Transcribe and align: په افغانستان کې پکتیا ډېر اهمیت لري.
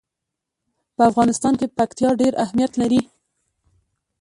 په 0.95 1.01
افغانستان 1.11 1.53
کې 1.59 1.73
پکتیا 1.77 2.09
ډېر 2.21 2.33
اهمیت 2.43 2.71
لري. 2.81 3.01